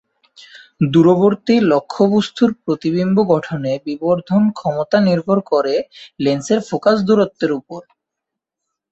[0.91, 5.75] দূরবর্তী লক্ষ্যবস্তুর প্রতিবিম্ব গঠনে বিবর্ধন ক্ষমতা নির্ভর করে
[6.19, 7.81] লেন্সের ফোকাস দূরত্বের উপর।